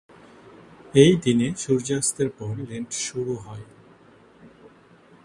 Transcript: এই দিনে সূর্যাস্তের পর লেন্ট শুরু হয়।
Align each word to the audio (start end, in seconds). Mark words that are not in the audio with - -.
এই 0.93 1.13
দিনে 1.23 1.47
সূর্যাস্তের 1.57 2.29
পর 2.29 2.53
লেন্ট 2.69 2.91
শুরু 3.05 3.33
হয়। 3.35 3.65